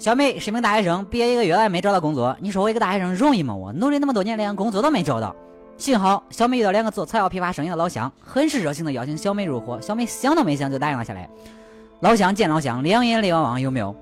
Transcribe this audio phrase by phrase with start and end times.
[0.00, 2.34] 小美是一名大学生，毕业一个月了没找到工作。
[2.40, 3.54] 你说我一个大学生容易吗？
[3.54, 5.36] 我努力那么多年，连工作都没找到。
[5.76, 9.78] 幸好小美遇到两个做草药批发生意的老乡，很是热情的邀请小美入伙。
[9.78, 11.28] 小美想都没想就答应了下来。
[12.00, 13.94] 老乡见老乡，两眼泪汪汪，有没有？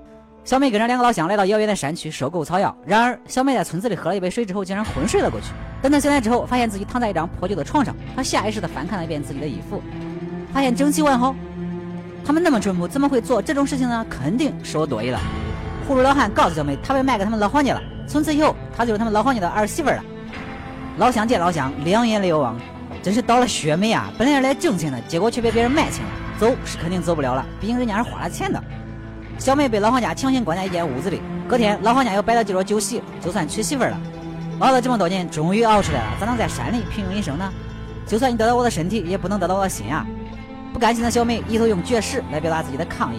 [0.45, 2.73] 小美跟着两个老乡来到遥远的山区收购草药。
[2.85, 5.47] 然而，小美在村子里喝了一杯水之后，竟然昏睡了过去。
[5.81, 7.93] 等她醒来之后，发现自己躺在一张破旧的床上。
[8.15, 9.81] 她下意识地翻看了一遍自己的衣服，
[10.53, 11.35] 发现整齐完好。
[12.23, 14.05] 他们那么淳朴，怎么会做这种事情呢？
[14.09, 15.19] 肯定是我多疑了。
[15.89, 17.81] 葫芦老汉告诉小梅，他被卖给他们老黄家了。
[18.07, 19.99] 从此以后，她就是他们老黄家的儿媳妇了。
[20.97, 22.55] 老乡见老乡，两眼泪汪，
[23.01, 24.07] 真是倒了血霉啊！
[24.15, 26.11] 本来是来挣钱的，结果却被别人卖钱了。
[26.37, 28.63] 走是肯定走不了了，毕竟人家是花了钱的。
[29.39, 31.23] 小梅被老黄家强行关在一间屋子里。
[31.47, 33.99] 隔天，老黄家又摆了几桌酒席，就算娶媳妇了。
[34.59, 37.51] 熬了这么多年，终于熬出来了，咋能在山里平庸一生呢？
[38.05, 40.05] 就算你得到我的身体，也不能得到我的心啊！
[40.71, 43.17] 不甘心的小梅一头用绝食来表达自己的抗议。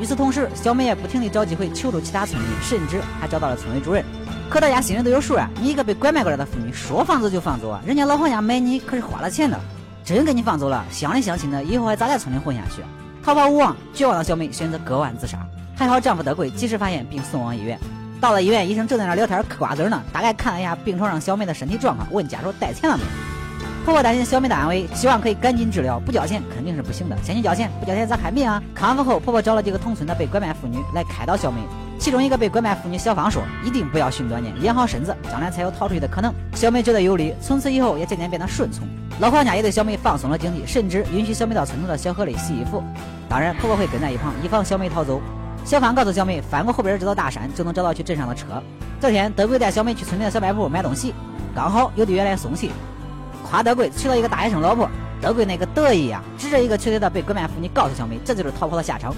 [0.00, 4.02] 与此同时，小美也不停地找机会求助其他村民，甚至还找到了村委主任。
[4.48, 5.48] 可大家心里都有数啊！
[5.60, 7.80] 你一个被拐卖过来的妇女，说放走就放走啊？
[7.86, 9.60] 人家老黄家买你可是花了钱的，
[10.02, 12.82] 真给你放走了，乡里乡亲的，以后还咋在村里混下去？
[13.22, 15.38] 逃跑无望，绝望的小美选择割腕自杀。
[15.76, 17.78] 还好丈夫德贵及时发现并送往医院。
[18.20, 20.02] 到了医院，医生正在那聊天嗑瓜子呢。
[20.12, 23.29] 大概看了一下病床上小美的身体状况，问家属带钱了没。
[23.84, 27.16] 婆婆担心小美的安危，希望可以赶紧治疗，不交钱肯定是不行的。
[27.22, 28.62] 先去交钱，不交钱咋看病啊？
[28.74, 31.60] 康复后，婆婆找了几个同村的被拐卖妇女来开导小美。
[31.98, 38.86] 其中一个被拐卖妇女小芳说：“一定不要寻短见，养好身子，将来才有逃出去的可能。”小美觉得有理，从此以后也渐渐变得顺从。
[39.18, 42.82] 老黄家也对小美放松了警惕，甚至允许小美到村头的小河里洗衣服。
[43.28, 45.20] 当然，婆婆会跟在一旁，以防小美逃走。
[45.64, 48.62] 小芳告诉小美，翻过后边这座大山就能找到去镇上的车。
[49.00, 51.14] 这天，德贵带小美去村里的小卖部买东西，
[51.54, 52.70] 刚好邮递员来送信，
[53.50, 54.88] 夸德贵娶了一个大学生老婆。
[55.20, 59.12] 德贵那个得意呀，指着一个瘸腿的被拐卖妇女告诉小美，这就是逃跑的下场。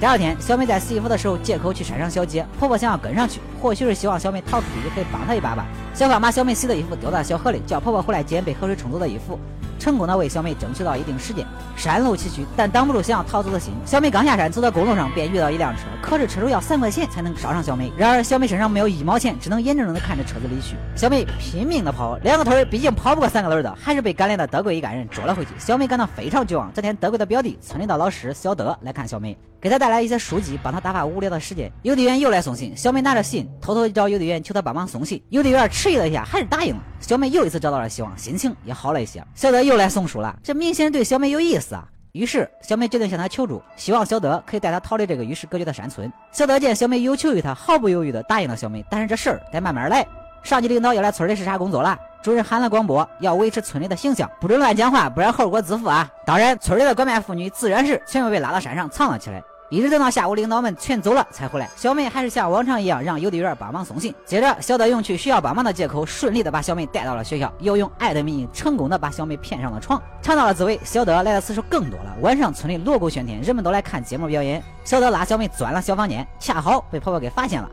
[0.00, 5.66] 第二天，小美在洗衣服的时候，借口去山上小解，婆婆想要跟上去，或许是希望小美逃出去，可以帮她一把吧。
[5.92, 9.38] 小芳把小美洗的衣服丢到小河里，叫婆婆回来捡被河水冲走的衣服。
[9.78, 10.54] 成功的为小美？
[10.54, 11.46] 争取到一定时间。
[11.76, 13.72] 山路崎岖，但挡不住想要逃走的心。
[13.86, 15.82] 小美刚下山，走到公路上，便遇到一辆车。
[16.02, 17.92] 可是车主要三块钱才能捎上小美。
[17.96, 20.76] 然而小美身上没有一毛钱，只能眼睁睁地看着车子离去。
[20.96, 25.50] 小美拼命地跑，两个腿毕竟跑不过三个轮的，还是被赶来的德贵一干人捉了回去。
[25.58, 26.72] 小美感到非常绝望。
[26.72, 31.70] 这天，德贵的表弟村里的老师小德来看小美，给他带来一些书籍，帮他打发无聊的时间。
[31.82, 35.22] 邮递员又来送信，小美拿着信，偷偷找邮递员求他帮忙送信。
[35.28, 36.82] 邮递员迟疑了一下，还是答应了。
[37.00, 39.24] 小美又一次找到了希望，心情也好了一些。
[39.34, 41.86] 小德又来送书了，这明显对小美有意思啊。
[42.12, 46.10] 于是小美决定向他求助，希望小德可以带她逃离这个与世隔绝的山村。
[46.32, 48.84] 小德见小美有求于他，毫不犹豫地答应了小美。
[48.90, 50.06] 但是这事儿得慢慢来。
[50.42, 56.10] 上级领导要来村里视察工作了，主任喊了广播，要维持村里的形象，不准乱讲话，不然后果自负啊。
[56.24, 59.42] 当然，村里的拐卖妇女自然是全部被拉到山上藏了起来。
[59.70, 61.68] 一直等到下午，领导们全走了才回来。
[61.76, 64.14] 小梅还是像往常一样让邮递员帮忙送信。
[64.24, 70.00] 接着，小德用去学校帮忙的借口，顺利的把小梅带到了学校，又用爱的名义成功的把小梅骗上了床。
[70.22, 72.16] 尝到了滋味，小德来的次数更多了。
[72.22, 74.62] 晚上，村里锣鼓喧天，人们都来看节目表演。
[74.84, 77.68] 小德拉小梅钻了小房间，恰好被婆婆给发现了。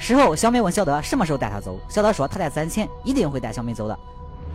[0.00, 3.96] 事后，小梅问小德什么时候带她走，小德说他在攒钱，一定会带小梅走的。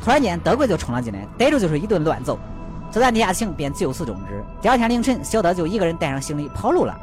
[0.04, 2.38] 突然间，德贵就冲了进来，逮住就是一顿乱揍。
[2.96, 4.42] 这段地下情便就此终止。
[4.62, 6.98] 第二天凌晨，小德就一个人带上行李跑路了。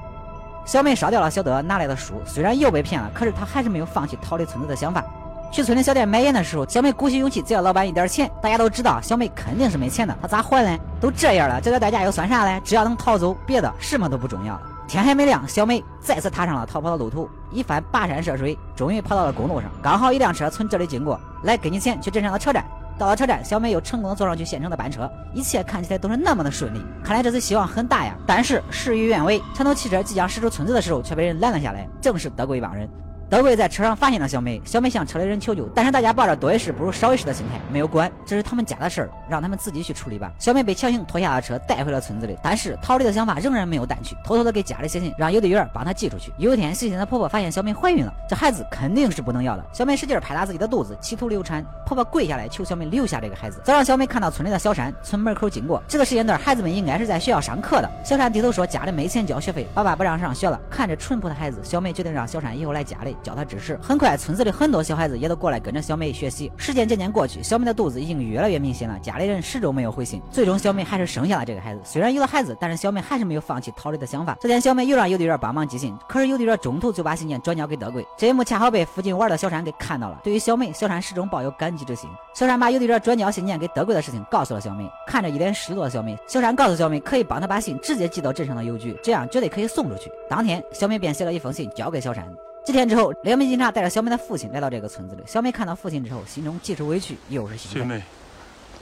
[0.65, 5.05] 小美烧掉了小德拿来的书，虽然又被骗了，可是她还是没有放弃逃离村子的想法。
[5.53, 8.31] 去村里小店买烟的时候，小美鼓起勇气借了老板一点钱。
[8.41, 10.83] 大家都知道小美肯定是没钱的，她咋还呢？
[10.99, 12.59] 都这样了，这点代价又算啥嘞？
[12.65, 14.63] 只要能逃走，别的什么都不重要了。
[14.89, 17.29] 天还没亮，小美再次踏上了逃跑的路途。
[17.51, 19.71] 一番跋山涉水，终于跑到了公路上。
[19.83, 22.65] 刚好一辆车从这里经过，来，给你钱，去镇上的车站。
[23.03, 26.81] 到了车站，小美又成功的坐上去县城的班车，一切看起来都是那么的顺利。
[27.03, 28.15] 看来这次希望很大呀！
[28.25, 32.89] 但是事与愿违，传统汽车即将驶出村子的时候，却被人拦了下来，正是德国一帮人。
[33.33, 40.31] 德贵在车上发现了小美，小美向车里人求救，但是大家抱着多一事不如少一事的心态，没有管，这是他们家的事儿，让他们自己去处理吧。
[40.39, 46.31] 小美被强行拖下了车，带回了村子里，但是逃离的想法仍然没有淡去，偷偷的给家里写信，让邮递员帮她寄出去。
[46.37, 49.65] 有一天，细心的婆婆发现小美怀孕了，这孩子肯定是不能要的。
[49.73, 51.65] 小美使劲拍打自己的肚子，企图流产。
[51.87, 53.63] 婆婆跪下来求小美留下这个孩子。
[53.65, 57.91] 早上，小美看到村里的小山村门口经过，这个时间段孩子们应该是在学校上课的。
[58.05, 60.61] 小山低头说家里没钱交学费，爸爸不让上学了。
[60.69, 63.17] 看着淳朴的孩子，小美决定让小山以后来家里。
[63.23, 63.79] 教她知识。
[63.83, 66.51] 很快，村子里很多小孩子也都过来跟着小美学习。
[66.57, 70.21] 时间渐渐过去，小美的肚子已经越来越明显了，家里人始终没有回信。
[70.31, 71.81] 最终，小美还是生下了这个孩子。
[71.85, 74.37] 虽然有了孩子，但是小美还是没有放弃逃离的想法。
[74.41, 78.07] 这天，小美又让邮递员帮忙寄信，可是邮递员中途就把信件转交给德贵。
[78.17, 80.21] 这一幕恰好被附近玩的小山给看到了。
[80.23, 82.11] 对于小美，小山始终抱有感激之心。
[82.35, 84.89] 小山把邮递员转交信件给德贵的事情告诉了小美。
[85.07, 90.11] 看着一脸失落的小美，小山告诉小美可以帮她把信直接寄到镇上的邮局，这样绝对可以送出去。
[90.29, 92.27] 当天，小美便写了一封信交给小山。
[92.65, 95.23] 几天之后，两名警察带着小美的父亲来到这个村子里。
[95.27, 97.81] 小美看到父亲之后，心中既是委屈又是心动。
[97.81, 98.03] 小美，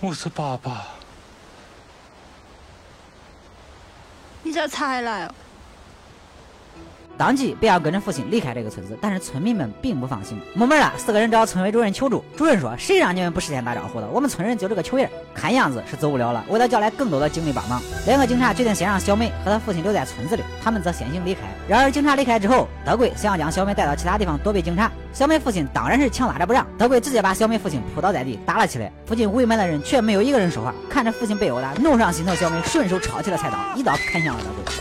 [0.00, 0.88] 我是爸爸。
[4.42, 5.34] 你咋才来哦？
[7.20, 10.40] 当即便要跟着父亲离开这个村子，但是村民们并不放心。
[10.54, 12.24] 没门了，四个人找村委主任求助。
[12.34, 14.08] 主任说：“谁让你们不事先打招呼的？
[14.08, 21.40] 我们村人就这个球印，看样子是走不了了。”为了叫来更多的警力帮忙，两个警察决定先让小美和她父亲留在村子里，他们则先行离开。
[21.68, 26.66] 然而警察离开之后，德贵想要将小美带到其他地方躲避警察，小美父亲当然是强拉着不让。
[26.78, 28.90] 德贵直接把小美父亲扑倒在地打了起来。
[29.04, 34.74] 附近围满的人却没有一个人说话，看着父亲被殴打，怒上心头，小美顺手抄起了菜刀，一刀砍向了德贵。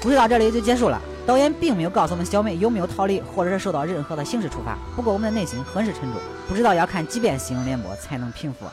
[0.00, 1.02] 故事到这里就结束了。
[1.24, 4.76] 导演并没有告诉我们小美有没有逃离，或者是受到任何的刑事处罚。
[4.96, 8.72] 不过我们的内心很是沉重，不知道要看几遍《新闻联播》才能平复啊。